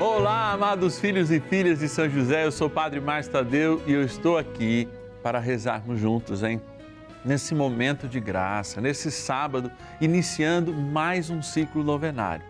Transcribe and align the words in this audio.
Olá, 0.00 0.52
amados 0.52 0.98
filhos 0.98 1.30
e 1.30 1.40
filhas 1.40 1.80
de 1.80 1.86
São 1.86 2.08
José, 2.08 2.46
eu 2.46 2.50
sou 2.50 2.68
o 2.68 2.70
Padre 2.70 2.98
Márcio 3.00 3.32
Tadeu 3.32 3.82
e 3.86 3.92
eu 3.92 4.02
estou 4.02 4.38
aqui 4.38 4.88
para 5.22 5.38
rezarmos 5.38 6.00
juntos, 6.00 6.42
hein? 6.42 6.58
Nesse 7.22 7.54
momento 7.54 8.08
de 8.08 8.18
graça, 8.18 8.80
nesse 8.80 9.10
sábado, 9.10 9.70
iniciando 10.00 10.72
mais 10.72 11.28
um 11.28 11.42
ciclo 11.42 11.84
novenário, 11.84 12.42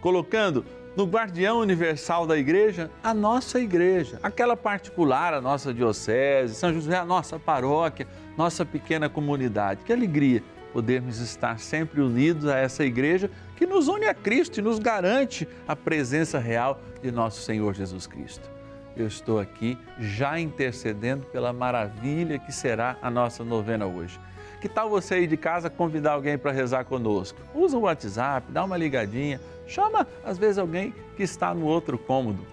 colocando 0.00 0.64
no 0.96 1.04
guardião 1.04 1.58
universal 1.58 2.26
da 2.26 2.38
igreja 2.38 2.90
a 3.04 3.12
nossa 3.12 3.60
igreja, 3.60 4.18
aquela 4.22 4.56
particular, 4.56 5.34
a 5.34 5.40
nossa 5.42 5.74
diocese, 5.74 6.54
São 6.54 6.72
José, 6.72 6.96
a 6.96 7.04
nossa 7.04 7.38
paróquia, 7.38 8.08
nossa 8.38 8.64
pequena 8.64 9.06
comunidade. 9.06 9.84
Que 9.84 9.92
alegria! 9.92 10.42
Podermos 10.76 11.20
estar 11.20 11.58
sempre 11.58 12.02
unidos 12.02 12.44
a 12.44 12.58
essa 12.58 12.84
igreja 12.84 13.30
que 13.56 13.64
nos 13.64 13.88
une 13.88 14.04
a 14.04 14.12
Cristo 14.12 14.58
e 14.58 14.62
nos 14.62 14.78
garante 14.78 15.48
a 15.66 15.74
presença 15.74 16.38
real 16.38 16.78
de 17.00 17.10
nosso 17.10 17.40
Senhor 17.40 17.74
Jesus 17.74 18.06
Cristo. 18.06 18.46
Eu 18.94 19.06
estou 19.06 19.40
aqui 19.40 19.78
já 19.98 20.38
intercedendo 20.38 21.24
pela 21.28 21.50
maravilha 21.50 22.38
que 22.38 22.52
será 22.52 22.94
a 23.00 23.10
nossa 23.10 23.42
novena 23.42 23.86
hoje. 23.86 24.20
Que 24.60 24.68
tal 24.68 24.90
você 24.90 25.14
aí 25.14 25.26
de 25.26 25.38
casa 25.38 25.70
convidar 25.70 26.12
alguém 26.12 26.36
para 26.36 26.52
rezar 26.52 26.84
conosco? 26.84 27.40
Usa 27.54 27.78
o 27.78 27.80
WhatsApp, 27.80 28.52
dá 28.52 28.62
uma 28.62 28.76
ligadinha, 28.76 29.40
chama 29.66 30.06
às 30.22 30.36
vezes 30.36 30.58
alguém 30.58 30.92
que 31.16 31.22
está 31.22 31.54
no 31.54 31.64
outro 31.64 31.96
cômodo. 31.96 32.44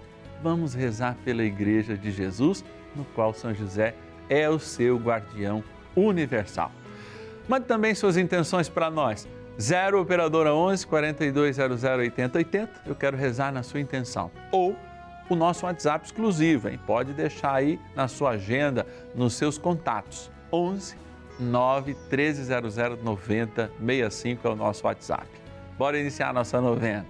Vamos 0.41 0.73
rezar 0.73 1.17
pela 1.26 1.43
igreja 1.43 1.98
de 1.98 2.09
Jesus, 2.09 2.63
no 2.95 3.03
qual 3.03 3.34
São 3.34 3.53
José 3.53 3.93
é 4.29 4.49
o 4.49 4.59
seu 4.59 4.98
guardião 4.98 5.62
universal. 5.93 6.71
Mande 7.47 7.65
também 7.65 7.93
suas 7.93 8.17
intenções 8.17 8.70
para 8.70 8.89
nós. 8.89 9.27
0 9.59 10.01
Operadora 10.01 10.53
11 10.53 10.88
4200 10.88 11.84
8080. 11.84 12.70
Eu 12.85 12.95
quero 12.95 13.17
rezar 13.17 13.51
na 13.51 13.63
sua 13.63 13.79
intenção. 13.79 14.31
Ou 14.51 14.75
o 15.29 15.35
nosso 15.35 15.65
WhatsApp 15.65 16.05
exclusivo, 16.05 16.70
hein? 16.70 16.79
Pode 16.85 17.13
deixar 17.13 17.53
aí 17.53 17.79
na 17.95 18.07
sua 18.07 18.31
agenda, 18.31 18.85
nos 19.15 19.34
seus 19.34 19.57
contatos. 19.57 20.31
11 20.51 20.95
9 21.40 21.95
1300 22.09 22.76
9065 23.03 24.48
é 24.48 24.51
o 24.51 24.55
nosso 24.55 24.85
WhatsApp. 24.85 25.27
Bora 25.77 25.99
iniciar 25.99 26.29
a 26.29 26.34
nossa 26.34 26.62
novena. 26.62 27.05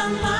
Possa 0.00 0.39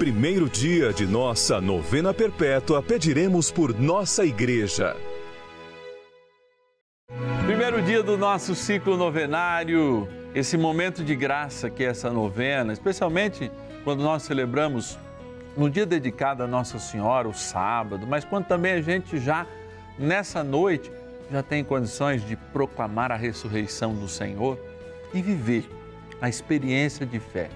primeiro 0.00 0.48
dia 0.48 0.94
de 0.94 1.06
nossa 1.06 1.60
novena 1.60 2.14
perpétua, 2.14 2.82
pediremos 2.82 3.50
por 3.50 3.78
nossa 3.78 4.24
igreja. 4.24 4.96
Primeiro 7.44 7.82
dia 7.82 8.02
do 8.02 8.16
nosso 8.16 8.54
ciclo 8.54 8.96
novenário, 8.96 10.08
esse 10.34 10.56
momento 10.56 11.04
de 11.04 11.14
graça 11.14 11.68
que 11.68 11.84
é 11.84 11.88
essa 11.88 12.10
novena, 12.10 12.72
especialmente 12.72 13.52
quando 13.84 14.02
nós 14.02 14.22
celebramos 14.22 14.98
no 15.54 15.68
dia 15.68 15.84
dedicado 15.84 16.42
a 16.42 16.46
Nossa 16.46 16.78
Senhora, 16.78 17.28
o 17.28 17.34
sábado, 17.34 18.06
mas 18.06 18.24
quando 18.24 18.46
também 18.46 18.72
a 18.72 18.80
gente 18.80 19.18
já 19.18 19.46
nessa 19.98 20.42
noite 20.42 20.90
já 21.30 21.42
tem 21.42 21.62
condições 21.62 22.26
de 22.26 22.36
proclamar 22.36 23.12
a 23.12 23.16
ressurreição 23.16 23.94
do 23.94 24.08
Senhor 24.08 24.58
e 25.12 25.20
viver 25.20 25.68
a 26.22 26.26
experiência 26.26 27.04
de 27.04 27.20
fé 27.20 27.50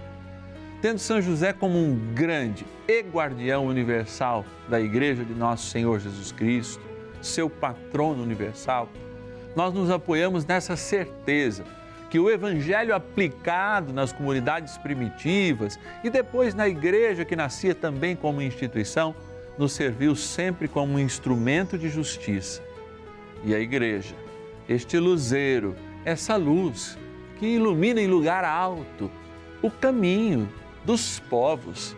tendo 0.84 0.98
São 0.98 1.22
José 1.22 1.50
como 1.50 1.78
um 1.78 1.98
grande 2.14 2.66
e 2.86 3.00
guardião 3.00 3.64
universal 3.64 4.44
da 4.68 4.78
Igreja 4.78 5.24
de 5.24 5.32
Nosso 5.32 5.70
Senhor 5.70 5.98
Jesus 5.98 6.30
Cristo, 6.30 6.82
seu 7.22 7.48
patrono 7.48 8.22
universal, 8.22 8.90
nós 9.56 9.72
nos 9.72 9.88
apoiamos 9.88 10.44
nessa 10.44 10.76
certeza 10.76 11.64
que 12.10 12.18
o 12.18 12.30
Evangelho 12.30 12.94
aplicado 12.94 13.94
nas 13.94 14.12
comunidades 14.12 14.76
primitivas 14.76 15.78
e 16.04 16.10
depois 16.10 16.54
na 16.54 16.68
igreja 16.68 17.24
que 17.24 17.34
nascia 17.34 17.74
também 17.74 18.14
como 18.14 18.42
instituição, 18.42 19.14
nos 19.56 19.72
serviu 19.72 20.14
sempre 20.14 20.68
como 20.68 20.96
um 20.96 20.98
instrumento 20.98 21.78
de 21.78 21.88
justiça. 21.88 22.60
E 23.42 23.54
a 23.54 23.58
igreja, 23.58 24.14
este 24.68 24.98
luzeiro, 24.98 25.74
essa 26.04 26.36
luz 26.36 26.98
que 27.38 27.46
ilumina 27.46 28.02
em 28.02 28.06
lugar 28.06 28.44
alto 28.44 29.10
o 29.62 29.70
caminho 29.70 30.46
dos 30.84 31.18
povos, 31.18 31.96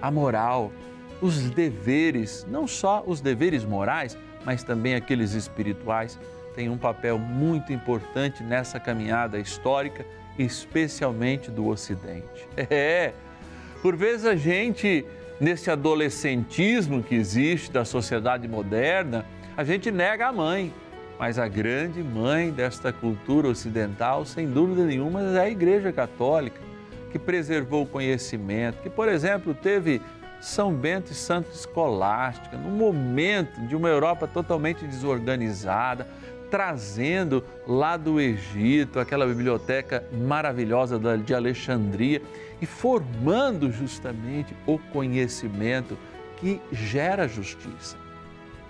a 0.00 0.10
moral, 0.10 0.72
os 1.20 1.50
deveres, 1.50 2.46
não 2.48 2.66
só 2.66 3.02
os 3.06 3.20
deveres 3.20 3.64
morais, 3.64 4.16
mas 4.44 4.62
também 4.62 4.94
aqueles 4.94 5.32
espirituais, 5.32 6.18
têm 6.54 6.68
um 6.68 6.78
papel 6.78 7.18
muito 7.18 7.72
importante 7.72 8.42
nessa 8.42 8.78
caminhada 8.78 9.38
histórica, 9.38 10.04
especialmente 10.38 11.50
do 11.50 11.66
Ocidente. 11.66 12.48
É, 12.70 13.12
por 13.82 13.96
vezes 13.96 14.26
a 14.26 14.34
gente, 14.34 15.04
nesse 15.40 15.70
adolescentismo 15.70 17.02
que 17.02 17.14
existe 17.14 17.70
da 17.70 17.84
sociedade 17.84 18.48
moderna, 18.48 19.24
a 19.56 19.62
gente 19.62 19.90
nega 19.90 20.28
a 20.28 20.32
mãe, 20.32 20.72
mas 21.18 21.38
a 21.38 21.46
grande 21.48 22.02
mãe 22.02 22.50
desta 22.50 22.92
cultura 22.92 23.48
ocidental, 23.48 24.24
sem 24.24 24.48
dúvida 24.48 24.84
nenhuma, 24.84 25.22
é 25.22 25.40
a 25.40 25.48
Igreja 25.48 25.92
Católica 25.92 26.67
que 27.10 27.18
preservou 27.18 27.82
o 27.82 27.86
conhecimento, 27.86 28.82
que, 28.82 28.90
por 28.90 29.08
exemplo, 29.08 29.54
teve 29.54 30.00
São 30.40 30.72
Bento 30.72 31.12
e 31.12 31.14
Santo 31.14 31.50
Escolástica, 31.52 32.56
no 32.56 32.70
momento 32.70 33.60
de 33.66 33.74
uma 33.74 33.88
Europa 33.88 34.26
totalmente 34.26 34.86
desorganizada, 34.86 36.06
trazendo 36.50 37.44
lá 37.66 37.96
do 37.96 38.20
Egito 38.20 38.98
aquela 38.98 39.26
biblioteca 39.26 40.04
maravilhosa 40.12 40.98
de 40.98 41.34
Alexandria 41.34 42.22
e 42.60 42.66
formando 42.66 43.70
justamente 43.70 44.54
o 44.66 44.78
conhecimento 44.78 45.96
que 46.36 46.60
gera 46.72 47.28
justiça. 47.28 47.96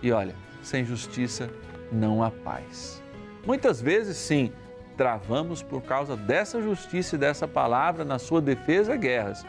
E 0.02 0.10
olha, 0.10 0.34
sem 0.62 0.84
justiça 0.84 1.48
não 1.92 2.22
há 2.22 2.30
paz. 2.30 3.02
Muitas 3.46 3.80
vezes, 3.80 4.16
sim, 4.16 4.52
travamos 4.98 5.62
por 5.62 5.80
causa 5.80 6.16
dessa 6.16 6.60
justiça 6.60 7.14
e 7.14 7.18
dessa 7.18 7.46
palavra 7.46 8.04
na 8.04 8.18
sua 8.18 8.42
defesa 8.42 8.96
guerras, 8.96 9.46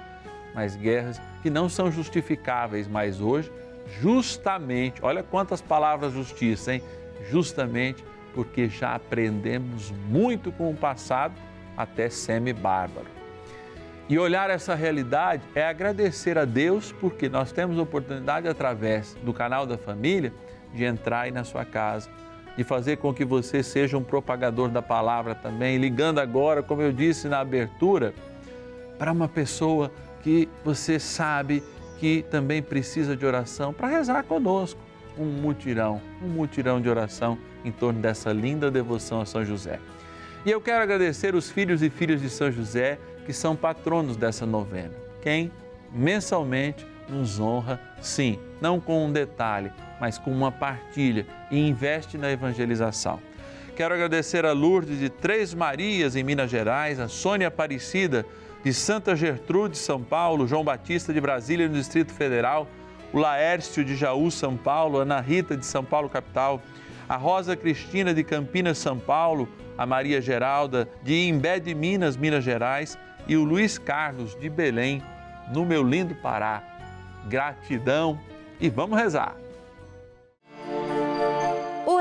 mas 0.53 0.75
guerras 0.75 1.19
que 1.41 1.49
não 1.49 1.67
são 1.67 1.91
justificáveis 1.91 2.87
mais 2.87 3.19
hoje, 3.19 3.51
justamente, 3.99 5.03
olha 5.03 5.23
quantas 5.23 5.59
palavras 5.59 6.13
justiça, 6.13 6.75
hein? 6.75 6.83
Justamente 7.31 8.05
porque 8.35 8.69
já 8.69 8.93
aprendemos 8.93 9.91
muito 10.07 10.51
com 10.51 10.69
o 10.69 10.75
passado, 10.75 11.33
até 11.75 12.09
semi-bárbaro. 12.09 13.07
E 14.07 14.19
olhar 14.19 14.49
essa 14.49 14.75
realidade 14.75 15.43
é 15.55 15.65
agradecer 15.65 16.37
a 16.37 16.45
Deus 16.45 16.91
porque 16.91 17.27
nós 17.27 17.51
temos 17.51 17.77
oportunidade, 17.79 18.47
através 18.47 19.15
do 19.23 19.33
canal 19.33 19.65
da 19.65 19.77
família, 19.77 20.31
de 20.73 20.83
entrar 20.83 21.21
aí 21.21 21.31
na 21.31 21.43
sua 21.43 21.65
casa, 21.65 22.09
de 22.59 22.65
fazer 22.65 22.97
com 22.97 23.13
que 23.13 23.23
você 23.23 23.63
seja 23.63 23.97
um 23.97 24.03
propagador 24.03 24.67
da 24.67 24.81
palavra 24.81 25.33
também, 25.33 25.77
ligando 25.77 26.19
agora, 26.19 26.61
como 26.61 26.81
eu 26.81 26.91
disse 26.91 27.29
na 27.29 27.39
abertura, 27.39 28.13
para 28.97 29.13
uma 29.13 29.29
pessoa 29.29 29.89
que 30.21 30.49
você 30.61 30.99
sabe 30.99 31.63
que 31.99 32.21
também 32.29 32.61
precisa 32.61 33.15
de 33.15 33.25
oração, 33.25 33.73
para 33.73 33.87
rezar 33.87 34.23
conosco. 34.23 34.77
Um 35.17 35.23
mutirão, 35.23 36.01
um 36.21 36.27
mutirão 36.27 36.81
de 36.81 36.89
oração 36.89 37.37
em 37.63 37.71
torno 37.71 38.01
dessa 38.01 38.33
linda 38.33 38.69
devoção 38.69 39.21
a 39.21 39.25
São 39.25 39.45
José. 39.45 39.79
E 40.45 40.51
eu 40.51 40.59
quero 40.59 40.83
agradecer 40.83 41.35
os 41.35 41.49
filhos 41.49 41.81
e 41.81 41.89
filhas 41.89 42.21
de 42.21 42.29
São 42.29 42.51
José 42.51 42.99
que 43.25 43.31
são 43.31 43.55
patronos 43.55 44.17
dessa 44.17 44.45
novena. 44.45 44.95
Quem 45.21 45.49
mensalmente 45.93 46.85
nos 47.07 47.39
honra, 47.39 47.79
sim, 48.01 48.37
não 48.59 48.81
com 48.81 49.05
um 49.05 49.13
detalhe, 49.13 49.71
mas 49.99 50.17
com 50.17 50.31
uma 50.31 50.51
partilha 50.51 51.25
e 51.51 51.59
investe 51.59 52.17
na 52.17 52.31
evangelização. 52.31 53.19
Quero 53.75 53.93
agradecer 53.93 54.45
a 54.45 54.51
Lourdes 54.51 54.99
de 54.99 55.09
Três 55.09 55.53
Marias, 55.53 56.15
em 56.15 56.23
Minas 56.23 56.51
Gerais, 56.51 56.99
a 56.99 57.07
Sônia 57.07 57.47
Aparecida 57.47 58.25
de 58.63 58.73
Santa 58.73 59.15
Gertrude, 59.15 59.77
São 59.77 60.03
Paulo, 60.03 60.45
João 60.45 60.63
Batista 60.63 61.13
de 61.13 61.21
Brasília, 61.21 61.67
no 61.67 61.75
Distrito 61.75 62.11
Federal, 62.11 62.67
o 63.13 63.19
Laércio 63.19 63.83
de 63.83 63.95
Jaú, 63.95 64.29
São 64.29 64.57
Paulo, 64.57 64.99
Ana 64.99 65.21
Rita 65.21 65.55
de 65.55 65.65
São 65.65 65.83
Paulo, 65.83 66.09
capital, 66.09 66.61
a 67.07 67.15
Rosa 67.15 67.55
Cristina 67.55 68.13
de 68.13 68.23
Campinas, 68.23 68.77
São 68.77 68.99
Paulo, 68.99 69.47
a 69.77 69.85
Maria 69.85 70.21
Geralda 70.21 70.89
de 71.01 71.27
Imbé 71.27 71.59
de 71.59 71.73
Minas, 71.73 72.17
Minas 72.17 72.43
Gerais 72.43 72.97
e 73.27 73.37
o 73.37 73.45
Luiz 73.45 73.77
Carlos 73.77 74.35
de 74.35 74.49
Belém, 74.49 75.01
no 75.53 75.65
meu 75.65 75.81
lindo 75.81 76.13
Pará. 76.15 76.61
Gratidão 77.29 78.19
e 78.59 78.69
vamos 78.69 78.99
rezar. 78.99 79.35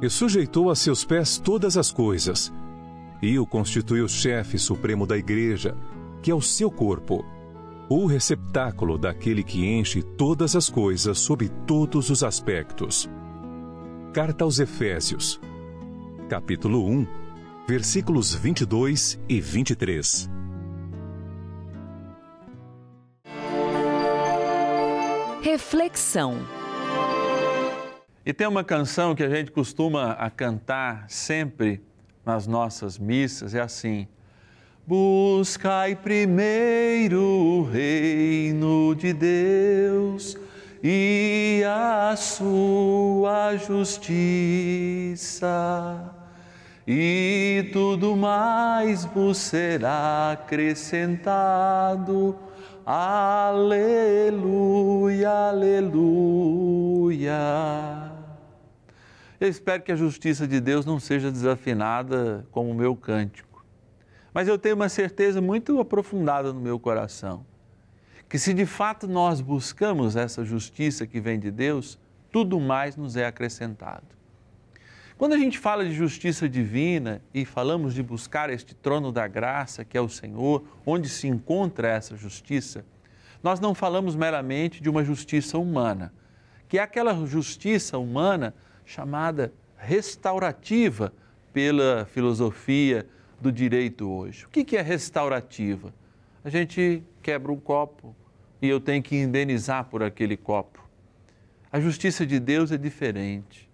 e 0.00 0.10
sujeitou 0.10 0.70
a 0.70 0.74
seus 0.74 1.04
pés 1.04 1.38
todas 1.38 1.76
as 1.76 1.90
coisas, 1.90 2.52
e 3.22 3.38
o 3.38 3.46
constituiu 3.46 4.08
chefe 4.08 4.58
supremo 4.58 5.06
da 5.06 5.16
igreja, 5.16 5.76
que 6.22 6.30
é 6.30 6.34
o 6.34 6.42
seu 6.42 6.70
corpo, 6.70 7.24
o 7.88 8.06
receptáculo 8.06 8.98
daquele 8.98 9.42
que 9.42 9.64
enche 9.64 10.02
todas 10.02 10.56
as 10.56 10.68
coisas 10.68 11.18
sob 11.18 11.48
todos 11.66 12.10
os 12.10 12.22
aspectos. 12.22 13.08
Carta 14.12 14.44
aos 14.44 14.58
Efésios, 14.58 15.40
capítulo 16.28 16.86
1, 16.88 17.06
versículos 17.68 18.34
22 18.34 19.18
e 19.28 19.40
23. 19.40 20.30
Reflexão 25.42 26.55
e 28.26 28.32
tem 28.32 28.46
uma 28.48 28.64
canção 28.64 29.14
que 29.14 29.22
a 29.22 29.30
gente 29.30 29.52
costuma 29.52 30.14
a 30.14 30.28
cantar 30.28 31.04
sempre 31.08 31.80
nas 32.24 32.48
nossas 32.48 32.98
missas, 32.98 33.54
é 33.54 33.60
assim: 33.60 34.08
Buscai 34.84 35.94
primeiro 35.94 37.22
o 37.22 37.62
reino 37.62 38.96
de 38.96 39.12
Deus 39.12 40.36
e 40.82 41.62
a 41.64 42.16
sua 42.16 43.56
justiça, 43.56 44.12
e 46.84 47.70
tudo 47.72 48.16
mais 48.16 49.04
vos 49.04 49.36
será 49.36 50.32
acrescentado. 50.32 52.36
Aleluia, 52.84 54.28
aleluia. 55.48 56.56
Eu 59.38 59.48
espero 59.48 59.82
que 59.82 59.92
a 59.92 59.96
justiça 59.96 60.48
de 60.48 60.58
Deus 60.60 60.86
não 60.86 60.98
seja 60.98 61.30
desafinada 61.30 62.46
como 62.50 62.70
o 62.70 62.74
meu 62.74 62.96
cântico, 62.96 63.64
Mas 64.32 64.48
eu 64.48 64.58
tenho 64.58 64.74
uma 64.74 64.88
certeza 64.88 65.40
muito 65.40 65.78
aprofundada 65.78 66.52
no 66.52 66.60
meu 66.60 66.78
coração, 66.78 67.44
que 68.28 68.38
se 68.38 68.54
de 68.54 68.66
fato 68.66 69.06
nós 69.06 69.40
buscamos 69.40 70.16
essa 70.16 70.44
justiça 70.44 71.06
que 71.06 71.20
vem 71.20 71.38
de 71.38 71.50
Deus, 71.50 71.98
tudo 72.30 72.60
mais 72.60 72.96
nos 72.96 73.16
é 73.16 73.26
acrescentado. 73.26 74.06
Quando 75.18 75.32
a 75.32 75.38
gente 75.38 75.58
fala 75.58 75.84
de 75.84 75.92
justiça 75.92 76.46
divina 76.46 77.22
e 77.32 77.46
falamos 77.46 77.94
de 77.94 78.02
buscar 78.02 78.50
este 78.50 78.74
trono 78.74 79.10
da 79.10 79.26
graça, 79.26 79.84
que 79.84 79.96
é 79.96 80.00
o 80.00 80.08
Senhor, 80.08 80.64
onde 80.84 81.08
se 81.08 81.26
encontra 81.26 81.88
essa 81.88 82.16
justiça, 82.16 82.84
nós 83.42 83.60
não 83.60 83.74
falamos 83.74 84.14
meramente 84.14 84.82
de 84.82 84.90
uma 84.90 85.04
justiça 85.04 85.56
humana, 85.56 86.12
que 86.68 86.78
é 86.78 86.82
aquela 86.82 87.14
justiça 87.26 87.96
humana 87.96 88.54
chamada 88.86 89.52
restaurativa 89.76 91.12
pela 91.52 92.06
filosofia 92.06 93.06
do 93.38 93.52
direito 93.52 94.08
hoje. 94.08 94.46
O 94.46 94.48
que 94.48 94.76
é 94.76 94.80
restaurativa? 94.80 95.92
A 96.42 96.48
gente 96.48 97.02
quebra 97.22 97.52
um 97.52 97.60
copo 97.60 98.16
e 98.62 98.68
eu 98.68 98.80
tenho 98.80 99.02
que 99.02 99.16
indenizar 99.16 99.84
por 99.84 100.02
aquele 100.02 100.38
copo. 100.38 100.82
A 101.70 101.78
justiça 101.78 102.24
de 102.24 102.40
Deus 102.40 102.72
é 102.72 102.78
diferente 102.78 103.66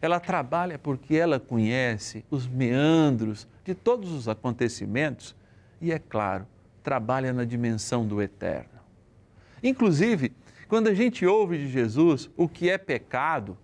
ela 0.00 0.18
trabalha 0.18 0.78
porque 0.78 1.14
ela 1.14 1.38
conhece 1.38 2.24
os 2.30 2.46
meandros 2.46 3.46
de 3.64 3.74
todos 3.74 4.12
os 4.12 4.28
acontecimentos 4.28 5.36
e, 5.80 5.92
é 5.92 5.98
claro, 5.98 6.46
trabalha 6.82 7.32
na 7.32 7.44
dimensão 7.44 8.06
do 8.06 8.22
eterno. 8.22 8.80
Inclusive, 9.62 10.32
quando 10.68 10.88
a 10.88 10.94
gente 10.94 11.26
ouve 11.26 11.58
de 11.58 11.68
Jesus 11.68 12.30
o 12.36 12.48
que 12.48 12.70
é 12.70 12.78
pecado, 12.78 13.58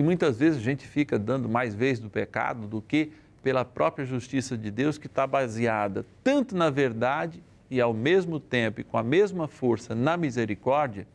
e 0.00 0.02
muitas 0.02 0.38
vezes 0.38 0.58
a 0.58 0.62
gente 0.62 0.86
fica 0.86 1.18
dando 1.18 1.46
mais 1.46 1.74
vezes 1.74 2.00
do 2.00 2.08
pecado 2.08 2.66
do 2.66 2.80
que 2.80 3.12
pela 3.42 3.66
própria 3.66 4.06
justiça 4.06 4.56
de 4.56 4.70
Deus, 4.70 4.96
que 4.96 5.06
está 5.06 5.26
baseada 5.26 6.06
tanto 6.24 6.56
na 6.56 6.70
verdade 6.70 7.42
e 7.70 7.82
ao 7.82 7.92
mesmo 7.92 8.40
tempo 8.40 8.80
e 8.80 8.84
com 8.84 8.96
a 8.96 9.02
mesma 9.02 9.46
força 9.46 9.94
na 9.94 10.16
misericórdia 10.16 11.06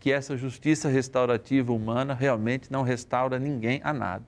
que 0.00 0.10
essa 0.10 0.38
justiça 0.38 0.88
restaurativa 0.88 1.70
humana 1.70 2.14
realmente 2.14 2.72
não 2.72 2.80
restaura 2.80 3.38
ninguém 3.38 3.82
a 3.84 3.92
nada. 3.92 4.24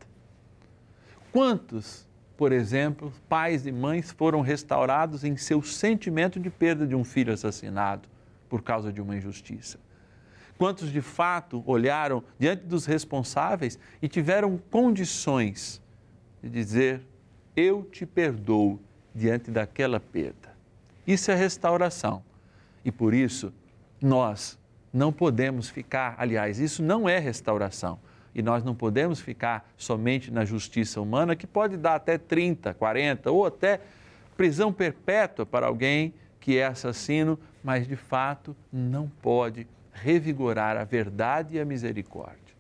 Quantos, 1.32 2.06
por 2.36 2.52
exemplo, 2.52 3.10
pais 3.30 3.66
e 3.66 3.72
mães 3.72 4.10
foram 4.10 4.42
restaurados 4.42 5.24
em 5.24 5.38
seu 5.38 5.62
sentimento 5.62 6.38
de 6.38 6.50
perda 6.50 6.86
de 6.86 6.94
um 6.94 7.02
filho 7.02 7.32
assassinado 7.32 8.06
por 8.46 8.62
causa 8.62 8.92
de 8.92 9.00
uma 9.00 9.16
injustiça? 9.16 9.78
Quantos 10.58 10.90
de 10.90 11.00
fato 11.00 11.62
olharam 11.66 12.22
diante 12.38 12.64
dos 12.64 12.86
responsáveis 12.86 13.78
e 14.00 14.08
tiveram 14.08 14.58
condições 14.70 15.82
de 16.42 16.48
dizer: 16.48 17.02
Eu 17.54 17.82
te 17.84 18.06
perdoo 18.06 18.80
diante 19.14 19.50
daquela 19.50 20.00
perda? 20.00 20.54
Isso 21.06 21.30
é 21.30 21.34
restauração. 21.34 22.22
E 22.84 22.90
por 22.90 23.12
isso, 23.12 23.52
nós 24.00 24.58
não 24.92 25.12
podemos 25.12 25.68
ficar, 25.68 26.14
aliás, 26.18 26.58
isso 26.58 26.82
não 26.82 27.08
é 27.08 27.18
restauração. 27.18 27.98
E 28.34 28.42
nós 28.42 28.62
não 28.62 28.74
podemos 28.74 29.20
ficar 29.20 29.70
somente 29.76 30.30
na 30.30 30.44
justiça 30.44 31.00
humana, 31.00 31.36
que 31.36 31.46
pode 31.46 31.76
dar 31.76 31.96
até 31.96 32.18
30, 32.18 32.74
40 32.74 33.30
ou 33.30 33.46
até 33.46 33.80
prisão 34.36 34.72
perpétua 34.72 35.44
para 35.46 35.66
alguém 35.66 36.14
que 36.40 36.58
é 36.58 36.66
assassino, 36.66 37.38
mas 37.64 37.88
de 37.88 37.96
fato 37.96 38.54
não 38.72 39.10
pode 39.20 39.66
revigorar 40.02 40.76
a 40.76 40.84
verdade 40.84 41.56
e 41.56 41.60
a 41.60 41.64
misericórdia. 41.64 42.54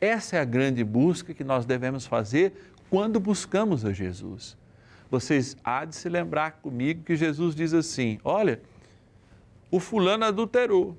Essa 0.00 0.36
é 0.36 0.40
a 0.40 0.44
grande 0.44 0.84
busca 0.84 1.32
que 1.32 1.44
nós 1.44 1.64
devemos 1.64 2.06
fazer 2.06 2.72
quando 2.90 3.18
buscamos 3.18 3.84
a 3.84 3.92
Jesus. 3.92 4.56
Vocês 5.10 5.56
há 5.64 5.84
de 5.84 5.94
se 5.94 6.08
lembrar 6.08 6.52
comigo 6.62 7.02
que 7.02 7.16
Jesus 7.16 7.54
diz 7.54 7.72
assim: 7.72 8.18
olha, 8.24 8.60
o 9.70 9.80
fulano 9.80 10.24
adulterou 10.24 10.96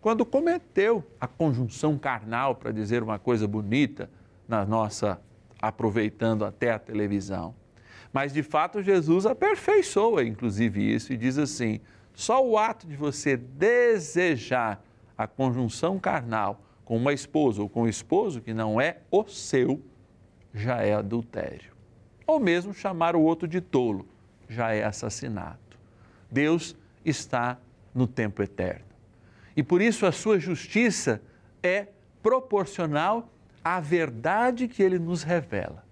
quando 0.00 0.24
cometeu 0.24 1.04
a 1.20 1.26
conjunção 1.26 1.98
carnal, 1.98 2.54
para 2.54 2.70
dizer 2.70 3.02
uma 3.02 3.18
coisa 3.18 3.48
bonita, 3.48 4.10
na 4.46 4.64
nossa 4.64 5.20
aproveitando 5.60 6.44
até 6.44 6.70
a 6.70 6.78
televisão. 6.78 7.54
Mas 8.12 8.32
de 8.32 8.42
fato 8.42 8.82
Jesus 8.82 9.26
aperfeiçoa 9.26 10.24
inclusive 10.24 10.94
isso 10.94 11.12
e 11.12 11.16
diz 11.16 11.38
assim: 11.38 11.80
só 12.14 12.44
o 12.44 12.56
ato 12.56 12.86
de 12.86 12.96
você 12.96 13.36
desejar 13.36 14.82
a 15.16 15.26
conjunção 15.26 15.98
carnal 15.98 16.60
com 16.84 16.96
uma 16.96 17.12
esposa 17.12 17.62
ou 17.62 17.68
com 17.68 17.82
um 17.82 17.88
esposo 17.88 18.40
que 18.40 18.54
não 18.54 18.80
é 18.80 18.98
o 19.10 19.26
seu 19.26 19.82
já 20.54 20.82
é 20.82 20.94
adultério. 20.94 21.72
Ou 22.26 22.40
mesmo 22.40 22.72
chamar 22.72 23.14
o 23.14 23.20
outro 23.20 23.46
de 23.46 23.60
tolo 23.60 24.06
já 24.48 24.72
é 24.72 24.84
assassinato. 24.84 25.78
Deus 26.30 26.76
está 27.04 27.58
no 27.94 28.06
tempo 28.06 28.42
eterno. 28.42 28.84
E 29.56 29.62
por 29.62 29.80
isso 29.80 30.06
a 30.06 30.12
sua 30.12 30.38
justiça 30.38 31.20
é 31.62 31.88
proporcional 32.22 33.28
à 33.64 33.80
verdade 33.80 34.68
que 34.68 34.82
ele 34.82 34.98
nos 34.98 35.22
revela. 35.22 35.84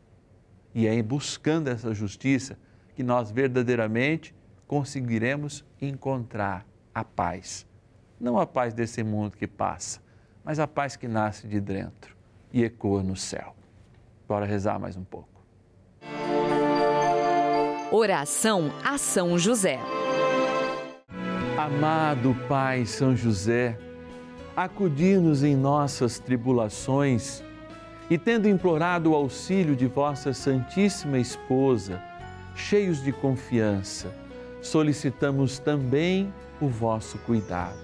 E 0.74 0.86
é 0.86 0.94
em 0.94 1.02
buscando 1.02 1.68
essa 1.68 1.94
justiça 1.94 2.58
que 2.94 3.02
nós 3.02 3.30
verdadeiramente 3.30 4.34
conseguiremos 4.66 5.64
encontrar 5.80 6.66
a 6.94 7.04
paz. 7.04 7.66
Não 8.24 8.38
a 8.38 8.46
paz 8.46 8.72
desse 8.72 9.04
mundo 9.04 9.36
que 9.36 9.46
passa, 9.46 10.00
mas 10.42 10.58
a 10.58 10.66
paz 10.66 10.96
que 10.96 11.06
nasce 11.06 11.46
de 11.46 11.60
dentro 11.60 12.16
e 12.50 12.64
ecoa 12.64 13.02
no 13.02 13.14
céu. 13.14 13.54
Bora 14.26 14.46
rezar 14.46 14.78
mais 14.78 14.96
um 14.96 15.04
pouco. 15.04 15.28
Oração 17.92 18.72
a 18.82 18.96
São 18.96 19.38
José. 19.38 19.78
Amado 21.58 22.34
Pai 22.48 22.86
São 22.86 23.14
José, 23.14 23.78
acudir-nos 24.56 25.44
em 25.44 25.54
nossas 25.54 26.18
tribulações 26.18 27.44
e, 28.08 28.16
tendo 28.16 28.48
implorado 28.48 29.10
o 29.10 29.14
auxílio 29.14 29.76
de 29.76 29.86
vossa 29.86 30.32
Santíssima 30.32 31.18
Esposa, 31.18 32.02
cheios 32.56 33.02
de 33.02 33.12
confiança, 33.12 34.10
solicitamos 34.62 35.58
também 35.58 36.32
o 36.58 36.68
vosso 36.68 37.18
cuidado. 37.18 37.83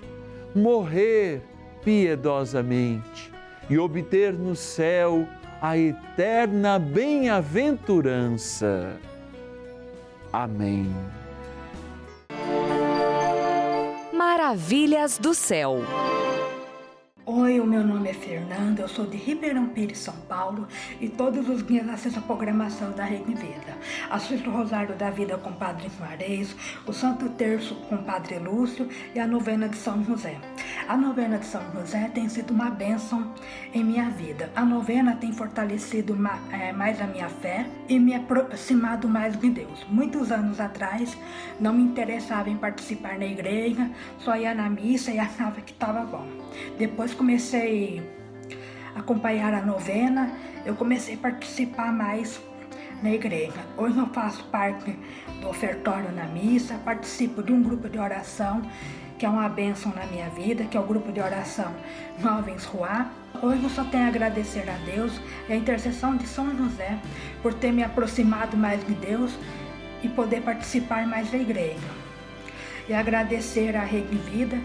morrer 0.55 1.41
piedosamente 1.83 3.31
e 3.69 3.77
obter 3.77 4.33
no 4.33 4.55
céu 4.55 5.27
a 5.61 5.77
eterna 5.77 6.79
bem-aventurança. 6.79 8.97
Amém. 10.33 10.89
Maravilhas 14.13 15.17
do 15.17 15.33
céu. 15.33 15.79
Oi, 17.23 17.59
o 17.59 17.67
meu 17.67 17.83
nome 17.83 18.09
é 18.09 18.13
Fernanda, 18.15 18.81
eu 18.81 18.87
sou 18.87 19.05
de 19.05 19.15
Ribeirão 19.15 19.67
Pires, 19.67 19.99
São 19.99 20.15
Paulo 20.27 20.67
e 20.99 21.07
todos 21.07 21.47
os 21.47 21.63
dias 21.63 21.87
assisto 21.87 22.17
a 22.17 22.21
programação 22.23 22.91
da 22.93 23.03
Rede 23.03 23.35
Vida. 23.35 23.77
Assisto 24.09 24.49
o 24.49 24.53
Rosário 24.53 24.95
da 24.95 25.11
Vida 25.11 25.37
com 25.37 25.51
o 25.51 25.53
Padre 25.53 25.87
Juarez, 25.99 26.55
o 26.87 26.91
Santo 26.91 27.29
Terço 27.29 27.75
com 27.75 27.93
o 27.93 28.03
Padre 28.03 28.39
Lúcio 28.39 28.89
e 29.13 29.19
a 29.19 29.27
novena 29.27 29.69
de 29.69 29.77
São 29.77 30.03
José. 30.03 30.35
A 30.87 30.97
novena 30.97 31.37
de 31.37 31.45
São 31.45 31.61
José 31.73 32.09
tem 32.11 32.27
sido 32.27 32.51
uma 32.51 32.71
bênção 32.71 33.31
em 33.71 33.83
minha 33.83 34.09
vida. 34.09 34.51
A 34.55 34.65
novena 34.65 35.15
tem 35.15 35.31
fortalecido 35.31 36.17
é, 36.51 36.73
mais 36.73 36.99
a 36.99 37.05
minha 37.05 37.29
fé 37.29 37.67
e 37.87 37.99
me 37.99 38.15
aproximado 38.15 39.07
mais 39.07 39.39
de 39.39 39.47
Deus. 39.47 39.85
Muitos 39.87 40.31
anos 40.31 40.59
atrás 40.59 41.15
não 41.59 41.71
me 41.71 41.83
interessava 41.83 42.49
em 42.49 42.57
participar 42.57 43.19
na 43.19 43.25
igreja, 43.25 43.91
só 44.17 44.35
ia 44.35 44.55
na 44.55 44.67
missa 44.69 45.11
e 45.11 45.19
achava 45.19 45.61
que 45.61 45.71
estava 45.71 46.03
bom. 46.03 46.27
Depois 46.77 47.10
comecei 47.15 48.01
a 48.95 48.99
acompanhar 48.99 49.53
a 49.53 49.61
novena, 49.61 50.31
eu 50.65 50.75
comecei 50.75 51.15
a 51.15 51.17
participar 51.17 51.91
mais 51.91 52.41
na 53.01 53.11
igreja. 53.11 53.59
Hoje 53.77 53.97
eu 53.97 54.07
faço 54.07 54.43
parte 54.45 54.97
do 55.41 55.49
ofertório 55.49 56.11
na 56.11 56.25
missa, 56.25 56.75
participo 56.85 57.41
de 57.41 57.51
um 57.51 57.61
grupo 57.61 57.89
de 57.89 57.97
oração 57.97 58.61
que 59.21 59.25
é 59.27 59.29
uma 59.29 59.47
bênção 59.47 59.93
na 59.93 60.03
minha 60.07 60.29
vida, 60.29 60.63
que 60.63 60.75
é 60.75 60.79
o 60.79 60.83
grupo 60.83 61.11
de 61.11 61.19
oração 61.19 61.71
Jovens 62.19 62.65
Ruá. 62.65 63.07
Hoje 63.39 63.61
eu 63.61 63.69
só 63.69 63.83
tenho 63.83 64.05
a 64.05 64.07
agradecer 64.07 64.67
a 64.67 64.73
Deus 64.83 65.13
e 65.47 65.53
a 65.53 65.55
intercessão 65.55 66.17
de 66.17 66.25
São 66.25 66.57
José 66.57 66.97
por 67.39 67.53
ter 67.53 67.71
me 67.71 67.83
aproximado 67.83 68.57
mais 68.57 68.83
de 68.83 68.95
Deus 68.95 69.31
e 70.01 70.09
poder 70.09 70.41
participar 70.41 71.05
mais 71.05 71.29
da 71.29 71.37
igreja. 71.37 71.77
E 72.89 72.95
agradecer 72.95 73.75
a 73.77 73.83
Rede 73.83 74.15
Vida 74.15 74.57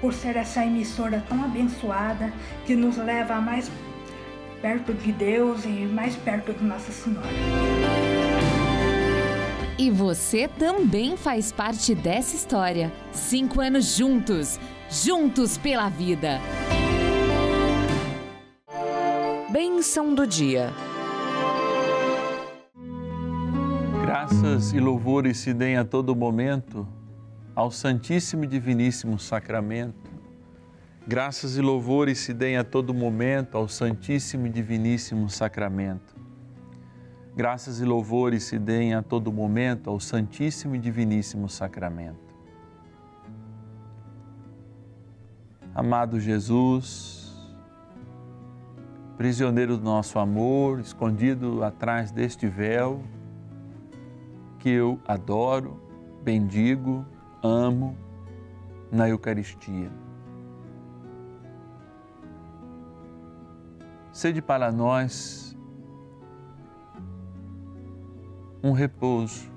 por 0.00 0.14
ser 0.14 0.36
essa 0.36 0.64
emissora 0.64 1.22
tão 1.28 1.44
abençoada 1.44 2.32
que 2.64 2.74
nos 2.74 2.96
leva 2.96 3.40
mais 3.40 3.70
perto 4.60 4.92
de 4.94 5.12
Deus 5.12 5.64
e 5.64 5.86
mais 5.86 6.16
perto 6.16 6.52
de 6.52 6.64
Nossa 6.64 6.92
Senhora. 6.92 7.28
E 9.78 9.90
você 9.90 10.46
também 10.46 11.16
faz 11.16 11.50
parte 11.50 11.94
dessa 11.94 12.36
história. 12.36 12.92
Cinco 13.12 13.60
anos 13.60 13.96
juntos, 13.96 14.60
juntos 14.90 15.56
pela 15.56 15.88
vida. 15.88 16.38
Bênção 19.50 20.14
do 20.14 20.26
dia. 20.26 20.70
Graças 24.02 24.72
e 24.72 24.80
louvores 24.80 25.38
se 25.38 25.54
deem 25.54 25.76
a 25.76 25.84
todo 25.84 26.14
momento 26.14 26.86
ao 27.54 27.70
Santíssimo 27.70 28.44
e 28.44 28.46
Diviníssimo 28.46 29.18
Sacramento. 29.18 30.10
Graças 31.06 31.56
e 31.56 31.60
louvores 31.60 32.18
se 32.18 32.32
deem 32.32 32.56
a 32.56 32.64
todo 32.64 32.94
momento 32.94 33.56
ao 33.56 33.68
Santíssimo 33.68 34.46
e 34.46 34.50
Diviníssimo 34.50 35.28
Sacramento. 35.28 36.14
Graças 37.34 37.80
e 37.80 37.84
louvores 37.84 38.44
se 38.44 38.58
deem 38.58 38.94
a 38.94 39.02
todo 39.02 39.32
momento 39.32 39.88
ao 39.88 39.98
Santíssimo 39.98 40.76
e 40.76 40.78
Diviníssimo 40.78 41.48
Sacramento. 41.48 42.30
Amado 45.74 46.20
Jesus, 46.20 47.34
prisioneiro 49.16 49.76
do 49.76 49.84
nosso 49.84 50.18
amor, 50.18 50.80
escondido 50.80 51.62
atrás 51.62 52.10
deste 52.10 52.46
véu, 52.46 53.02
que 54.58 54.68
eu 54.68 55.00
adoro, 55.06 55.80
bendigo, 56.22 57.06
amo 57.42 57.96
na 58.90 59.08
Eucaristia. 59.08 59.90
Sede 64.12 64.42
para 64.42 64.70
nós 64.72 65.56
um 68.62 68.72
repouso 68.72 69.50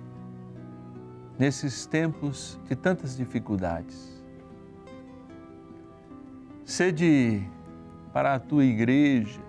nesses 1.37 1.85
tempos 1.85 2.59
de 2.65 2.75
tantas 2.75 3.17
dificuldades. 3.17 4.23
Sede 6.63 7.45
para 8.13 8.35
a 8.35 8.39
tua 8.39 8.63
igreja 8.63 9.41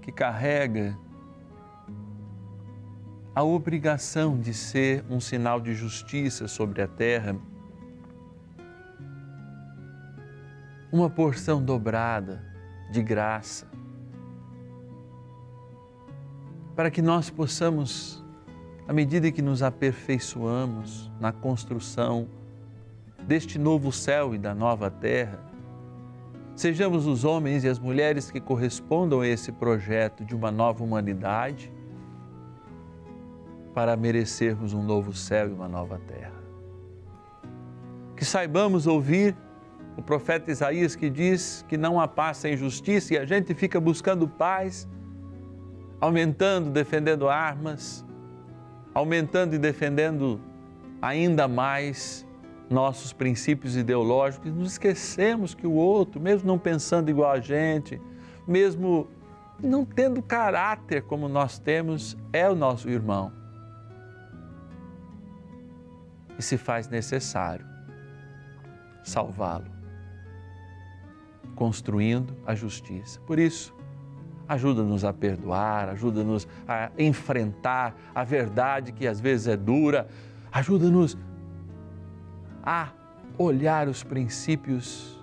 que 0.00 0.12
carrega 0.12 0.96
a 3.36 3.44
obrigação 3.44 4.40
de 4.40 4.54
ser 4.54 5.04
um 5.10 5.20
sinal 5.20 5.60
de 5.60 5.74
justiça 5.74 6.48
sobre 6.48 6.80
a 6.80 6.88
terra, 6.88 7.36
uma 10.90 11.10
porção 11.10 11.62
dobrada 11.62 12.42
de 12.90 13.02
graça, 13.02 13.68
para 16.74 16.90
que 16.90 17.02
nós 17.02 17.28
possamos, 17.28 18.24
à 18.88 18.92
medida 18.94 19.30
que 19.30 19.42
nos 19.42 19.62
aperfeiçoamos 19.62 21.12
na 21.20 21.30
construção 21.30 22.26
deste 23.26 23.58
novo 23.58 23.92
céu 23.92 24.34
e 24.34 24.38
da 24.38 24.54
nova 24.54 24.90
terra, 24.90 25.38
sejamos 26.54 27.06
os 27.06 27.22
homens 27.22 27.64
e 27.64 27.68
as 27.68 27.78
mulheres 27.78 28.30
que 28.30 28.40
correspondam 28.40 29.20
a 29.20 29.28
esse 29.28 29.52
projeto 29.52 30.24
de 30.24 30.34
uma 30.34 30.50
nova 30.50 30.82
humanidade 30.82 31.75
para 33.76 33.94
merecermos 33.94 34.72
um 34.72 34.82
novo 34.82 35.12
céu 35.12 35.50
e 35.50 35.52
uma 35.52 35.68
nova 35.68 36.00
terra. 36.08 36.32
Que 38.16 38.24
saibamos 38.24 38.86
ouvir 38.86 39.36
o 39.98 40.02
profeta 40.02 40.50
Isaías 40.50 40.96
que 40.96 41.10
diz 41.10 41.62
que 41.68 41.76
não 41.76 42.00
há 42.00 42.08
paz 42.08 42.38
sem 42.38 42.56
justiça 42.56 43.12
e 43.12 43.18
a 43.18 43.26
gente 43.26 43.52
fica 43.52 43.78
buscando 43.78 44.26
paz, 44.26 44.88
aumentando, 46.00 46.70
defendendo 46.70 47.28
armas, 47.28 48.02
aumentando 48.94 49.54
e 49.54 49.58
defendendo 49.58 50.40
ainda 51.02 51.46
mais 51.46 52.26
nossos 52.70 53.12
princípios 53.12 53.76
ideológicos, 53.76 54.54
nos 54.54 54.72
esquecemos 54.72 55.54
que 55.54 55.66
o 55.66 55.72
outro, 55.72 56.18
mesmo 56.18 56.48
não 56.48 56.58
pensando 56.58 57.10
igual 57.10 57.30
a 57.30 57.40
gente, 57.40 58.00
mesmo 58.48 59.06
não 59.62 59.84
tendo 59.84 60.22
caráter 60.22 61.02
como 61.02 61.28
nós 61.28 61.58
temos, 61.58 62.16
é 62.32 62.48
o 62.48 62.54
nosso 62.54 62.88
irmão 62.88 63.44
e 66.38 66.42
se 66.42 66.56
faz 66.56 66.88
necessário 66.88 67.66
salvá-lo, 69.02 69.66
construindo 71.54 72.36
a 72.44 72.54
justiça. 72.54 73.20
Por 73.20 73.38
isso, 73.38 73.74
ajuda-nos 74.48 75.04
a 75.04 75.12
perdoar, 75.12 75.88
ajuda-nos 75.88 76.46
a 76.66 76.90
enfrentar 76.98 77.94
a 78.14 78.24
verdade 78.24 78.92
que 78.92 79.06
às 79.06 79.20
vezes 79.20 79.46
é 79.46 79.56
dura, 79.56 80.08
ajuda-nos 80.52 81.16
a 82.62 82.90
olhar 83.38 83.88
os 83.88 84.02
princípios, 84.02 85.18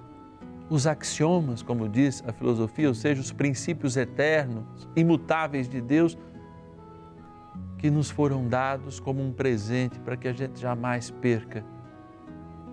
os 0.69 0.88
axiomas, 0.88 1.62
como 1.62 1.89
diz 1.89 2.23
a 2.26 2.32
filosofia, 2.32 2.88
ou 2.88 2.95
seja, 2.95 3.21
os 3.21 3.32
princípios 3.32 3.97
eternos, 3.97 4.88
imutáveis 4.95 5.67
de 5.67 5.82
Deus 5.82 6.17
que 7.83 7.91
nos 7.91 8.09
foram 8.09 8.47
dados 8.47 8.97
como 8.97 9.21
um 9.21 9.33
presente 9.33 9.99
para 9.99 10.15
que 10.15 10.29
a 10.29 10.31
gente 10.31 10.57
jamais 10.57 11.11
perca 11.11 11.65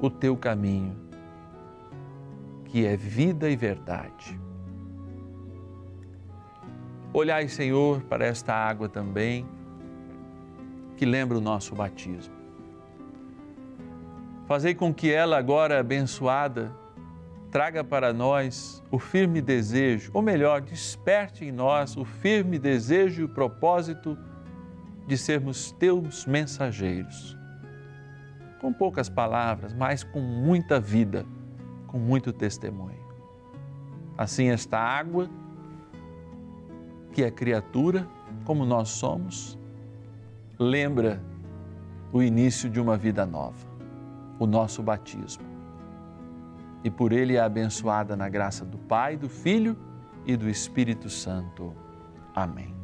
o 0.01 0.09
teu 0.09 0.37
caminho, 0.37 0.97
que 2.67 2.87
é 2.87 2.97
vida 2.97 3.51
e 3.51 3.57
verdade. 3.57 4.41
Olhai, 7.13 7.49
Senhor, 7.49 8.03
para 8.03 8.25
esta 8.25 8.55
água 8.55 8.89
também, 8.89 9.45
que 10.97 11.05
lembra 11.05 11.37
o 11.37 11.41
nosso 11.41 11.75
batismo. 11.75 12.37
Fazei 14.47 14.77
com 14.77 14.95
que 14.95 15.11
ela, 15.11 15.37
agora 15.37 15.81
abençoada, 15.81 16.71
traga 17.51 17.83
para 17.83 18.13
nós 18.13 18.81
o 18.93 18.99
firme 19.01 19.41
desejo, 19.41 20.13
ou 20.15 20.23
melhor, 20.23 20.61
desperte 20.61 21.45
em 21.45 21.51
nós 21.51 21.97
o 21.97 22.05
firme 22.05 22.61
desejo 22.61 23.23
e 23.23 23.25
o 23.25 23.29
propósito 23.29 24.17
de 25.11 25.19
sermos 25.19 25.73
teus 25.73 26.25
mensageiros. 26.25 27.37
Com 28.61 28.73
poucas 28.73 29.09
palavras, 29.09 29.75
mas 29.75 30.05
com 30.05 30.21
muita 30.21 30.79
vida, 30.79 31.27
com 31.89 31.99
muito 31.99 32.33
testemunho. 32.33 33.01
Assim, 34.17 34.51
esta 34.51 34.79
água, 34.79 35.29
que 37.13 37.25
é 37.25 37.31
criatura, 37.31 38.07
como 38.45 38.65
nós 38.65 38.91
somos, 38.91 39.59
lembra 40.57 41.21
o 42.13 42.23
início 42.23 42.71
de 42.71 42.79
uma 42.81 42.97
vida 42.97 43.27
nova, 43.27 43.67
o 44.39 44.47
nosso 44.47 44.81
batismo. 44.81 45.45
E 46.85 46.91
por 46.91 47.11
ele 47.11 47.35
é 47.35 47.41
abençoada 47.41 48.15
na 48.15 48.29
graça 48.29 48.65
do 48.65 48.79
Pai, 48.79 49.17
do 49.17 49.29
Filho 49.29 49.77
e 50.25 50.37
do 50.37 50.49
Espírito 50.49 51.11
Santo. 51.11 51.75
Amém. 52.33 52.80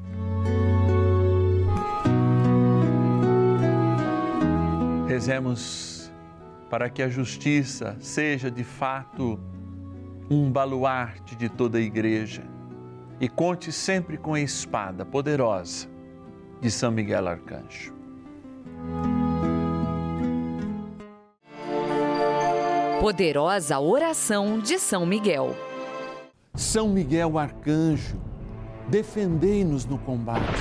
Rezemos 5.16 6.12
para 6.68 6.90
que 6.90 7.02
a 7.02 7.08
justiça 7.08 7.96
seja 7.98 8.50
de 8.50 8.62
fato 8.62 9.40
um 10.30 10.52
baluarte 10.52 11.34
de 11.34 11.48
toda 11.48 11.78
a 11.78 11.80
igreja. 11.80 12.42
E 13.18 13.26
conte 13.26 13.72
sempre 13.72 14.18
com 14.18 14.34
a 14.34 14.40
espada 14.42 15.06
poderosa 15.06 15.88
de 16.60 16.70
São 16.70 16.92
Miguel 16.92 17.28
Arcanjo. 17.28 17.94
Poderosa 23.00 23.80
oração 23.80 24.58
de 24.58 24.78
São 24.78 25.06
Miguel. 25.06 25.56
São 26.54 26.90
Miguel 26.90 27.38
Arcanjo, 27.38 28.20
defendei-nos 28.90 29.86
no 29.86 29.96
combate. 29.96 30.60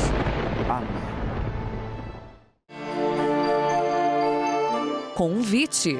Convite. 5.21 5.99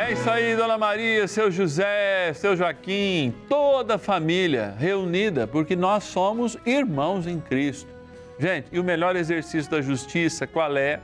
É 0.00 0.12
isso 0.12 0.28
aí, 0.28 0.56
Dona 0.56 0.76
Maria, 0.76 1.28
seu 1.28 1.48
José, 1.48 2.32
seu 2.34 2.56
Joaquim, 2.56 3.32
toda 3.48 3.94
a 3.94 3.98
família 3.98 4.74
reunida, 4.76 5.46
porque 5.46 5.76
nós 5.76 6.02
somos 6.02 6.58
irmãos 6.66 7.28
em 7.28 7.38
Cristo. 7.38 7.88
Gente, 8.36 8.66
e 8.72 8.80
o 8.80 8.82
melhor 8.82 9.14
exercício 9.14 9.70
da 9.70 9.80
justiça 9.80 10.44
qual 10.44 10.76
é? 10.76 10.98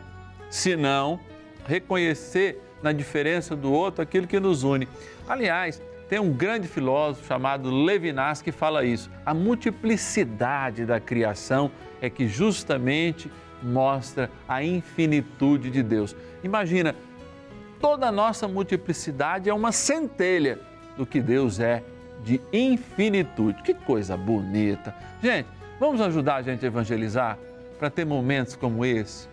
Se 0.50 0.74
não 0.74 1.20
reconhecer 1.64 2.60
na 2.82 2.90
diferença 2.90 3.54
do 3.54 3.72
outro 3.72 4.02
aquilo 4.02 4.26
que 4.26 4.40
nos 4.40 4.64
une. 4.64 4.88
Aliás, 5.28 5.80
tem 6.08 6.18
um 6.18 6.32
grande 6.32 6.66
filósofo 6.66 7.24
chamado 7.24 7.70
Levinas 7.70 8.42
que 8.42 8.50
fala 8.50 8.84
isso. 8.84 9.08
A 9.24 9.32
multiplicidade 9.32 10.84
da 10.84 10.98
criação 10.98 11.70
é 12.02 12.10
que 12.10 12.26
justamente 12.26 13.30
mostra 13.66 14.30
a 14.48 14.62
infinitude 14.62 15.70
de 15.70 15.82
Deus. 15.82 16.14
Imagina, 16.42 16.94
toda 17.80 18.06
a 18.06 18.12
nossa 18.12 18.46
multiplicidade 18.46 19.50
é 19.50 19.54
uma 19.54 19.72
centelha 19.72 20.58
do 20.96 21.04
que 21.04 21.20
Deus 21.20 21.60
é 21.60 21.82
de 22.24 22.40
infinitude. 22.52 23.62
Que 23.62 23.74
coisa 23.74 24.16
bonita. 24.16 24.94
Gente, 25.22 25.48
vamos 25.78 26.00
ajudar 26.00 26.36
a 26.36 26.42
gente 26.42 26.64
a 26.64 26.68
evangelizar 26.68 27.38
para 27.78 27.90
ter 27.90 28.04
momentos 28.04 28.56
como 28.56 28.84
esse? 28.84 29.28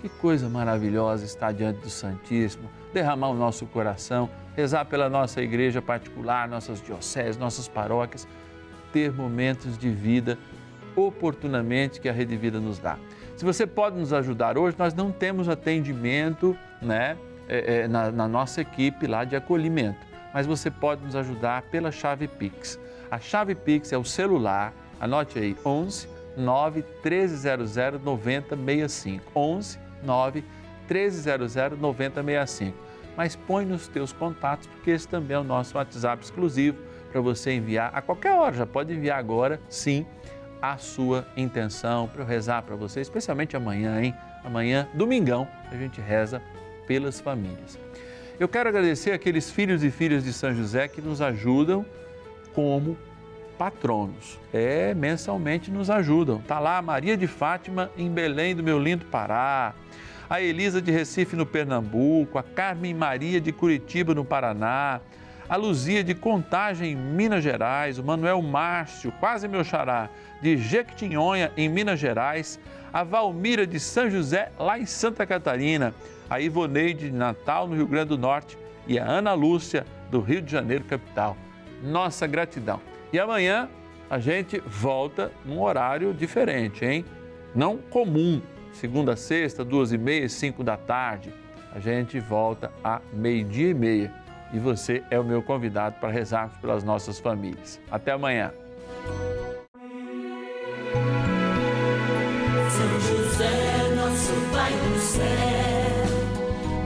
Que 0.00 0.08
coisa 0.08 0.48
maravilhosa 0.48 1.24
estar 1.24 1.52
diante 1.52 1.80
do 1.80 1.88
Santíssimo, 1.88 2.68
derramar 2.92 3.30
o 3.30 3.34
nosso 3.34 3.64
coração, 3.66 4.28
rezar 4.54 4.84
pela 4.84 5.08
nossa 5.08 5.40
igreja 5.40 5.80
particular, 5.80 6.48
nossas 6.48 6.82
dioceses, 6.82 7.38
nossas 7.38 7.66
paróquias, 7.66 8.28
ter 8.92 9.12
momentos 9.12 9.78
de 9.78 9.90
vida 9.90 10.38
oportunamente 10.94 12.00
que 12.00 12.08
a 12.08 12.12
Rede 12.12 12.36
Vida 12.36 12.58
nos 12.60 12.78
dá. 12.78 12.98
Se 13.36 13.44
você 13.44 13.66
pode 13.66 13.98
nos 13.98 14.14
ajudar 14.14 14.56
hoje, 14.56 14.76
nós 14.78 14.94
não 14.94 15.12
temos 15.12 15.46
atendimento 15.46 16.56
né, 16.80 17.18
é, 17.46 17.80
é, 17.82 17.88
na, 17.88 18.10
na 18.10 18.26
nossa 18.26 18.62
equipe 18.62 19.06
lá 19.06 19.24
de 19.24 19.36
acolhimento, 19.36 19.98
mas 20.32 20.46
você 20.46 20.70
pode 20.70 21.04
nos 21.04 21.14
ajudar 21.14 21.62
pela 21.62 21.92
chave 21.92 22.26
Pix. 22.26 22.80
A 23.10 23.18
chave 23.18 23.54
Pix 23.54 23.92
é 23.92 23.98
o 23.98 24.04
celular, 24.04 24.72
anote 24.98 25.38
aí, 25.38 25.54
11 25.64 26.08
9 26.34 26.82
1300 27.04 28.02
9065. 28.02 29.24
11 29.34 29.78
9 30.02 30.44
1300 30.88 31.78
9065. 31.78 32.76
Mas 33.16 33.36
põe 33.36 33.66
nos 33.66 33.86
teus 33.86 34.12
contatos, 34.12 34.66
porque 34.66 34.90
esse 34.90 35.06
também 35.06 35.36
é 35.36 35.40
o 35.40 35.44
nosso 35.44 35.76
WhatsApp 35.76 36.22
exclusivo 36.24 36.78
para 37.12 37.20
você 37.20 37.52
enviar 37.52 37.90
a 37.94 38.00
qualquer 38.00 38.32
hora. 38.32 38.54
Já 38.54 38.66
pode 38.66 38.92
enviar 38.92 39.18
agora, 39.18 39.60
sim, 39.68 40.06
a 40.72 40.78
sua 40.78 41.26
intenção 41.36 42.08
para 42.08 42.22
eu 42.22 42.26
rezar 42.26 42.62
para 42.62 42.76
você, 42.76 43.00
especialmente 43.00 43.56
amanhã, 43.56 44.00
hein? 44.00 44.14
Amanhã, 44.44 44.88
domingão, 44.94 45.48
a 45.70 45.76
gente 45.76 46.00
reza 46.00 46.40
pelas 46.86 47.20
famílias. 47.20 47.78
Eu 48.38 48.48
quero 48.48 48.68
agradecer 48.68 49.12
aqueles 49.12 49.50
filhos 49.50 49.82
e 49.82 49.90
filhas 49.90 50.22
de 50.22 50.32
São 50.32 50.54
José 50.54 50.88
que 50.88 51.00
nos 51.00 51.20
ajudam 51.20 51.84
como 52.54 52.96
patronos. 53.56 54.38
É, 54.52 54.94
mensalmente 54.94 55.70
nos 55.70 55.90
ajudam. 55.90 56.40
Tá 56.42 56.58
lá 56.58 56.78
a 56.78 56.82
Maria 56.82 57.16
de 57.16 57.26
Fátima 57.26 57.90
em 57.96 58.10
Belém 58.10 58.54
do 58.54 58.62
meu 58.62 58.78
lindo 58.78 59.06
Pará, 59.06 59.74
a 60.28 60.40
Elisa 60.40 60.82
de 60.82 60.90
Recife 60.90 61.36
no 61.36 61.46
Pernambuco, 61.46 62.38
a 62.38 62.42
Carmen 62.42 62.94
Maria 62.94 63.40
de 63.40 63.52
Curitiba 63.52 64.14
no 64.14 64.24
Paraná, 64.24 65.00
a 65.48 65.56
Luzia 65.56 66.02
de 66.02 66.14
Contagem 66.14 66.92
em 66.92 66.96
Minas 66.96 67.42
Gerais, 67.42 67.98
o 67.98 68.04
Manuel 68.04 68.42
Márcio, 68.42 69.12
quase 69.20 69.46
meu 69.46 69.62
xará, 69.62 70.08
de 70.42 70.56
Jequitinhonha 70.56 71.52
em 71.56 71.68
Minas 71.68 72.00
Gerais, 72.00 72.58
a 72.92 73.04
Valmira 73.04 73.66
de 73.66 73.78
São 73.78 74.10
José 74.10 74.50
lá 74.58 74.78
em 74.78 74.86
Santa 74.86 75.24
Catarina, 75.24 75.94
a 76.28 76.40
Ivoneide 76.40 77.10
de 77.10 77.16
Natal 77.16 77.68
no 77.68 77.76
Rio 77.76 77.86
Grande 77.86 78.08
do 78.08 78.18
Norte 78.18 78.58
e 78.88 78.98
a 78.98 79.06
Ana 79.06 79.34
Lúcia 79.34 79.86
do 80.10 80.20
Rio 80.20 80.42
de 80.42 80.50
Janeiro 80.50 80.84
capital. 80.84 81.36
Nossa 81.82 82.26
gratidão. 82.26 82.80
E 83.12 83.18
amanhã 83.18 83.68
a 84.10 84.18
gente 84.18 84.60
volta 84.60 85.30
num 85.44 85.60
horário 85.60 86.12
diferente, 86.12 86.84
hein? 86.84 87.04
Não 87.54 87.76
comum, 87.76 88.42
segunda 88.72 89.16
sexta, 89.16 89.64
duas 89.64 89.92
e 89.92 89.98
meia, 89.98 90.28
cinco 90.28 90.64
da 90.64 90.76
tarde. 90.76 91.32
A 91.74 91.78
gente 91.78 92.18
volta 92.18 92.72
a 92.82 93.00
meio-dia 93.12 93.70
e 93.70 93.74
meia. 93.74 94.25
E 94.52 94.58
você 94.58 95.02
é 95.10 95.18
o 95.18 95.24
meu 95.24 95.42
convidado 95.42 95.96
para 96.00 96.10
rezarmos 96.10 96.56
pelas 96.58 96.84
nossas 96.84 97.18
famílias. 97.18 97.80
Até 97.90 98.12
amanhã. 98.12 98.52
São 102.70 103.00
José, 103.00 103.94
nosso 103.96 104.32
Pai 104.52 104.72
do 104.72 104.98
céu, 104.98 106.06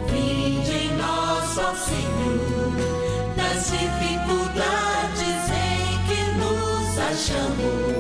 vinde 0.08 0.72
em 0.72 0.96
nós, 0.96 1.48
Senhor, 1.78 2.72
nas 3.36 3.70
dificuldades 3.70 5.50
em 5.50 5.98
que 6.06 6.20
nos 6.38 6.98
achamos. 6.98 7.99